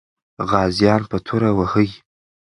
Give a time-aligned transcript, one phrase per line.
[0.49, 1.89] غازیان به توره وهي.